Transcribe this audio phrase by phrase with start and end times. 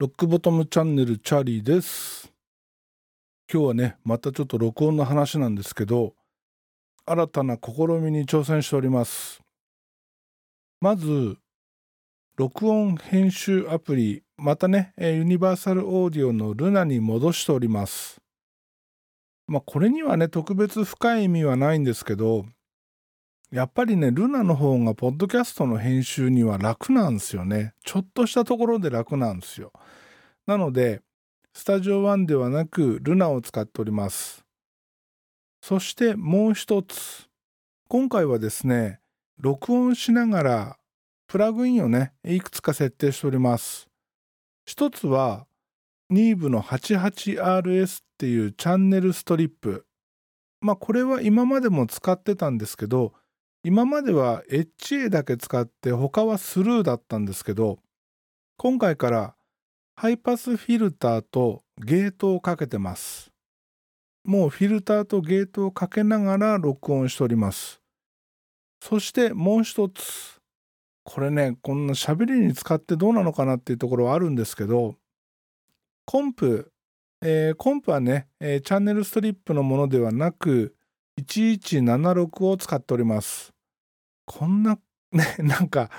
[0.00, 2.32] ロックボトムチャンネルチャーリーです。
[3.48, 6.14] 今日はね、またちょっと録音の話なんですけど、
[7.06, 9.40] 新たな試みに挑戦しております。
[10.80, 11.36] まず、
[12.36, 18.20] 録音編集アプリ、またね、ユニバーサルオーディオのルナに戻しております。
[19.46, 22.46] まあ、これにはね、特別深い意味はないんですけど、
[23.54, 27.72] やっぱりね、ルナの方がポッドキャストの編集には楽なんですよね。
[27.84, 29.70] ちょっとしたところで楽なんですよ。
[30.44, 31.02] なので、
[31.52, 34.44] スタジオ1ではなく、ルナを使っております。
[35.62, 37.28] そしてもう一つ。
[37.86, 38.98] 今回はですね、
[39.38, 40.76] 録音しながら、
[41.28, 43.88] プラグインをね、いくつか設定しております。
[44.66, 45.46] 一つは、
[46.10, 49.86] ニーブの 88RS っていうチャンネルストリップ。
[50.60, 53.12] まあ、これは今までも使ってたんですけど、
[53.66, 57.78] 今までは HA だけ使って他はスルーだったんですけど
[58.58, 59.34] 今回から
[59.96, 63.30] ハイパスフィルターとゲートをかけてます。
[64.22, 67.80] もうフィルターとゲートをかけながら録音しております。
[68.82, 70.40] そしてもう一つ
[71.02, 74.96] これねこんな喋りに使ってどうなのかなっていうところはあるんですけど
[76.04, 76.70] コンプ、
[77.22, 80.74] えーコンプはね、えーチャンネルストリップのものではなく
[81.18, 83.53] 1176を使っております。
[84.26, 84.78] こんな
[85.12, 85.90] ねなんか、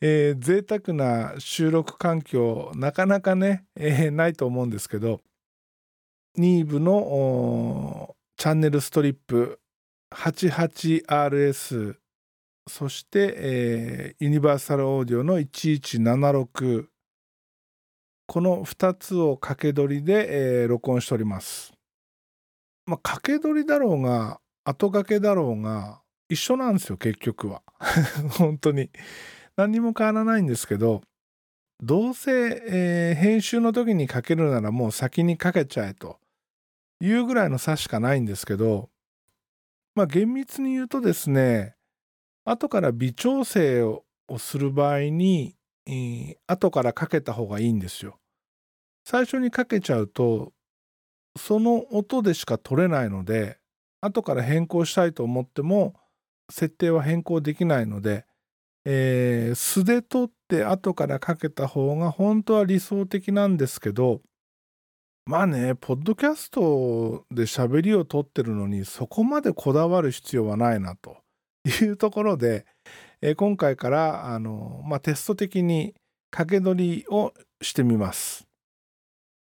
[0.00, 5.20] えー、贅沢な収録環境なかなかね、えーないと思うんですけど
[6.36, 9.60] ニーブのーチャンネルストリップ
[10.14, 11.96] 88RS
[12.68, 16.86] そして、えーユニバーサルオーディオの1176
[18.26, 21.74] この2つを掛け取りで、えー録音しております。
[22.86, 26.01] まあ、掛け取りだろうが後掛けだろうが
[26.32, 27.62] 一緒なんですよ結局は。
[28.38, 28.90] 本当に。
[29.56, 31.02] 何にも変わらないんですけど
[31.82, 36.18] どうせ、えー編集の時にかけるならもう先にかけちゃえと
[37.00, 38.88] いうぐらいの差しかないんですけど
[39.94, 41.76] まあ厳密に言うとですね
[42.44, 44.04] 後から微調整を
[44.38, 45.54] する場合に、
[45.86, 48.18] えー後からかけた方がいいんですよ。
[49.04, 50.52] 最初にかけちゃうと
[51.36, 53.58] その音でしか取れないので
[54.00, 55.94] 後から変更したいと思っても
[56.50, 58.24] 設定は変更できないので、
[58.84, 64.20] えー素で取って後からかけた方が本当は理想的なんですけど
[65.24, 71.18] まあねポッドキャストで喋りを取ってるのにそこまでこだわる必要はないなと
[71.64, 72.66] いうところで、
[73.20, 75.94] えー今回からあの、まあ、テスト的に
[76.32, 78.46] 掛け取りをしてみます。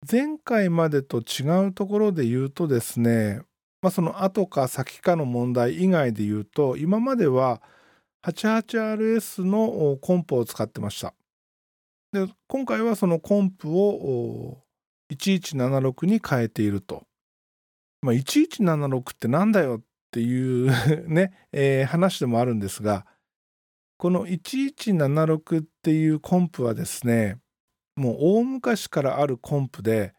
[0.10, 3.42] 前回までと違うところで言うとですね
[3.82, 7.62] まあ、その後か先かの問題以外で言うと今までは
[8.26, 11.14] 88RS のコンプを使ってました。
[12.12, 14.64] で今回はそのコンプを
[15.12, 17.04] 1176に変えていると、
[18.02, 19.82] まあ、1176ってなんだよっ
[20.12, 20.68] ていう
[21.08, 23.06] ね、えー話でもあるんですが
[23.98, 27.38] この1176っていうコンプはですね
[27.96, 30.14] もう大昔からあるコンプで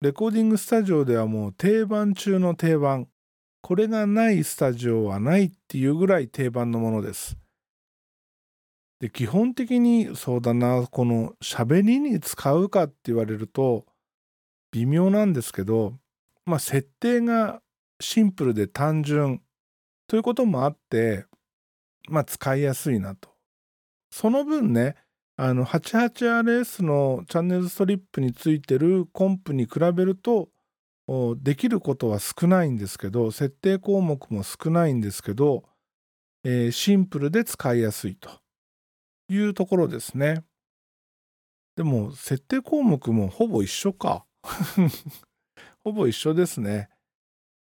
[0.00, 3.06] レコーディングスタジオではもう定番中の定番。
[3.60, 7.36] これがないスタジオはないっていうぐらい定番のものです。
[9.00, 13.84] で基本的にそうだなこの喋りに使うかって言われると
[14.72, 15.98] 微妙なんですけど
[16.46, 17.60] まあ設定が
[18.00, 19.42] シンプルで単純
[20.06, 21.26] ということもあって
[22.08, 23.28] まあ使いやすいなと。
[24.10, 24.96] その分ね
[25.42, 30.50] あの 88RS のチャンネルストリップについてるコンプに比べると
[31.38, 35.64] できることは少ないんですけど設定項目も少ないんですけど、
[36.44, 38.28] えーシンプルで使いやすいと
[39.30, 40.44] いうところですね。
[41.74, 44.26] でも設定項目もほぼ一緒か。
[45.82, 46.90] ほぼ一緒ですね。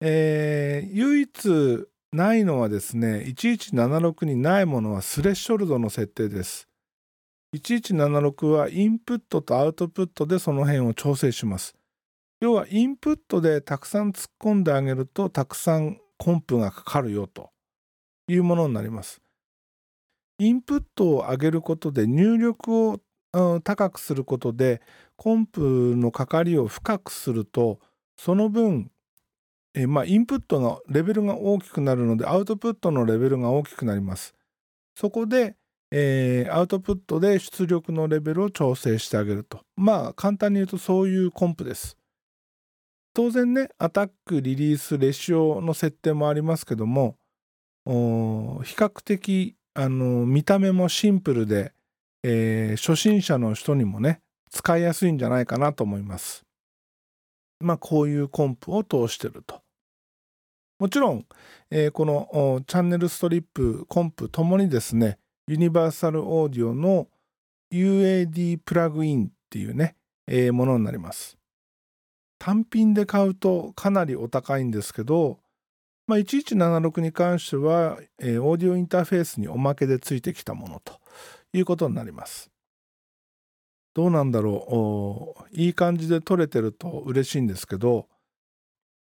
[0.00, 6.67] えー唯一ないのはですね1176にないものはスレッショルドの設定です。
[7.54, 11.74] 1176はインプットとアウトプットでその辺を調整します。
[12.40, 17.50] 要はインプットでたくさん突っ込んであげるとたくさんコンプがかかるよと
[18.28, 19.20] いうものになります。
[20.38, 23.00] インプットを上げることで入力を
[23.64, 24.80] 高くすることで
[25.16, 27.80] コンプのかかりを深くすると
[28.16, 28.90] その分
[29.74, 34.34] えまあインプットのレベルが大きくなるのでアウトプットのレベルが大きくなります。
[34.94, 35.56] そこで
[35.90, 41.96] えーアウトプットで出力のレベルを調整してあげるとまあ簡単に言うとそういうコンプです
[43.14, 47.16] 当然ねアタックリリースレシオの設定もありますけども
[47.86, 51.72] 比較的あの見た目もシンプルで、
[52.22, 54.20] えー初心者の人にもね
[54.50, 56.44] 使いやすいんじゃないかなと思います。
[57.60, 59.62] まあこういうコンプを通してると。
[60.78, 61.26] もちろん、
[61.70, 65.18] えー、このチャンネルストリップ、コンプともにですね、
[65.48, 67.08] ユニバーサルオーディオの
[67.72, 69.96] UAD プラグインっていうね、
[70.26, 71.38] えー、ものになります。
[72.38, 75.40] 単品で買うとかなりお高いんですけど、
[76.06, 81.00] まあ、1176に関しては、えー、オーディオインターフェースにおまけでついてきたものと
[81.54, 82.50] いうことになります。
[83.94, 88.06] どうなんだろういい感じで撮れてると嬉しいんですけど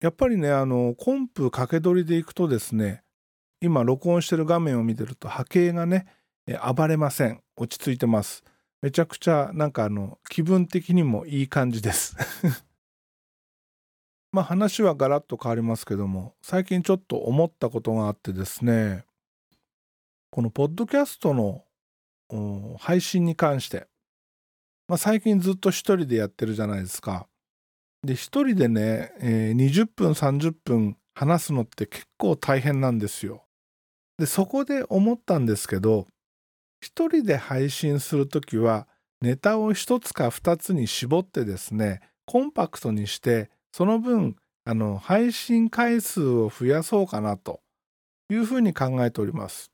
[0.01, 3.03] やっぱりねあのコンプ掛け取りでいくとですね
[3.61, 6.07] 今録音してる画面を見てると波形がね
[6.57, 8.43] 暴れません落ち着いてます
[8.81, 12.15] めちゃくちゃなんかあの気分的にもいい感じです
[14.31, 19.05] まあ話はガラッと変わりますけども最近ちょっと思ったことがあってですね
[20.31, 21.63] このポッドキャストの
[22.77, 23.87] 配信に関して、
[24.87, 27.27] まあ、最近ずっと一人でやってるじゃないですか。
[28.03, 33.43] で一人でね、えー、20分30分話すのって結構大変なんですよ。
[34.19, 36.05] でそこで思ったんですけど
[36.81, 38.87] 一人で配信する時は
[39.21, 44.35] ネタを一つか二つに絞ってですねコンパクトにしてその分
[44.65, 47.61] あの配信回数を増やそうかなと
[48.29, 49.71] いうふうに考えております。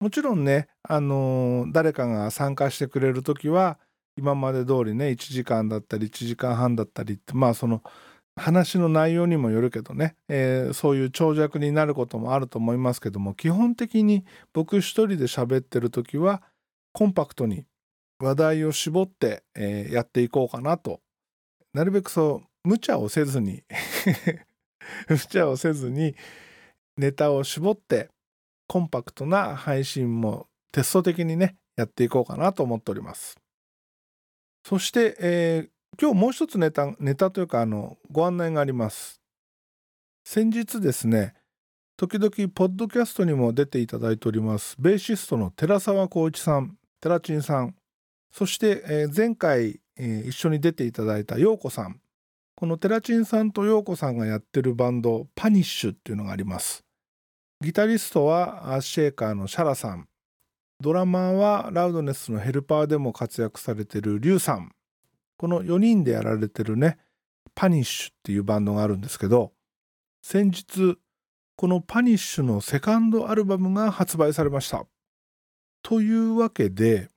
[0.00, 3.78] もちろんね、あの、誰かが参加してくれる時は
[4.16, 7.82] 今まで通りね1時間だったり1時間半だったりってまあその
[8.36, 16.42] 話の内容にもよるけどね、えー、そういう長尺になることもあると思いますけども基本的に僕一人で喋ってる時は
[16.92, 17.64] コンパクトに
[18.18, 21.00] 話題を絞って、えー、やっていこうかなと。
[21.74, 23.62] なるべくそう無茶をせずに
[25.10, 26.14] 無茶をせずに
[26.96, 28.08] ネタを絞って
[28.66, 33.36] コンパクトな配信もテスト的にねやっていこうかなと思っております。
[34.64, 39.20] そして、えー、今日もう一つネタネタというかあのご案内があります。
[40.24, 41.34] 先日ですね
[41.96, 47.76] 時々ポッドキャストにも出ていただいておりますベーシストの寺澤浩一さん寺珍さん
[48.36, 52.02] そして、えー、前回、えー、一緒に出ていただいた陽子さん。
[52.54, 56.84] この寺珍さんと陽子さんがやってるバンドパニッシュっていうのがあります。
[57.62, 60.06] ギタリストはシェーカーのシャラさん。
[60.82, 64.75] ドラマーはラウドネスのヘルパーでも活躍されてるリュウさん。
[65.36, 66.98] この4人でやられてるね
[67.54, 69.52] パニッシュっていうバンドがあるんですけど
[70.22, 70.98] 先日
[71.56, 74.86] このパニッシュのセカンドアルバムが発売されました
[75.82, 77.08] というわけで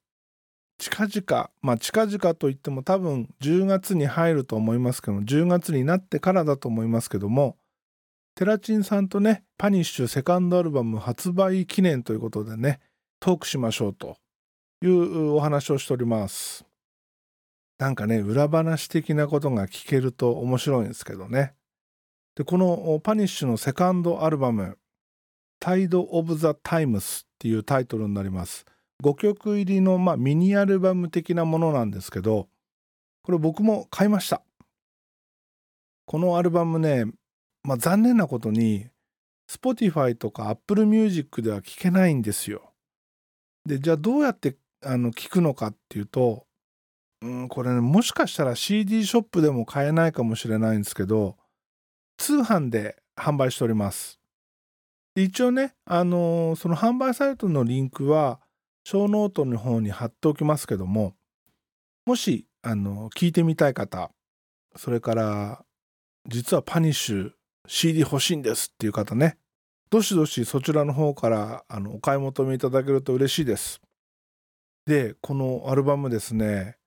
[0.77, 7.57] 近々まあ近々といっても多分10月に入ると思いますけども10月になってからだと思いますけども
[8.39, 12.79] テラチンさんとね、パニッシュセカンドアルバム発売記念ということでね、
[13.19, 14.15] トークしましょうと
[14.81, 16.68] いうお話をしております。
[17.79, 21.55] なんかね、裏話的なことが聞けると面白いんですけどね。
[22.35, 24.77] で、このパニッシュのセカンドアルバム、
[25.61, 28.65] Tide of the Times っていうタイトルになります。
[29.01, 32.49] 5曲入りの、まあ、ミニアルバム的なものなんですけど、
[33.23, 34.41] これ僕も買いました。
[36.05, 37.05] このアルバムね、
[37.63, 38.87] まあ、残念なことに
[39.49, 42.73] Spotify とか Apple Music では聴けないんですよ。
[43.65, 46.45] でじゃあどうやってあの聞くのかっていうと、
[47.21, 51.35] うん、これねもしかしたら CD ショップでも買えないかもしれないんですけど
[52.17, 54.19] 通販で販売しております。
[55.15, 58.39] 一応ね、あのー、その販売サイトのリンクは
[58.85, 61.13] ショーノートの方に貼っておきますけども
[62.05, 64.11] もし、あのー、聞いてみたい方
[64.75, 65.65] それから
[66.27, 67.31] 実はパニッシュ
[67.67, 69.37] CD 欲しいんですっていう方ね、
[69.91, 73.79] どしどしそちらの方からあのお買い求めいただけると嬉しいです。
[74.87, 76.78] で、このアルバムですね、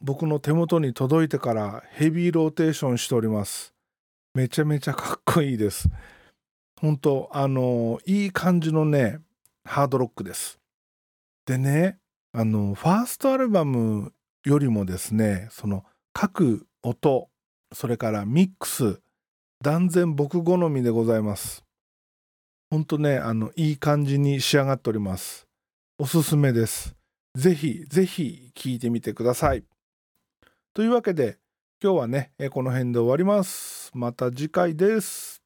[0.00, 3.74] 僕の手元に届いてからヘビーローテーションしております。
[4.34, 5.88] めちゃめちゃかっこいいです。
[6.80, 9.18] 本当あのいい感じのね、
[9.64, 10.58] ハードロックです。
[11.46, 11.98] でね、
[12.32, 14.12] あの、ファーストアルバム
[14.44, 17.28] よりもですね、その各音、
[17.72, 19.00] それからミックス、
[19.62, 21.64] 断然僕好みでございます。
[22.70, 25.46] ほんとね、あの、いい感じに仕上がっております。
[25.98, 26.94] おすすめです。
[27.34, 29.64] ぜひ、ぜひ聞いてみてください。
[30.78, 31.40] というわけで、
[31.82, 33.90] 今日はね、この辺で終わります。
[33.94, 35.37] また次回です。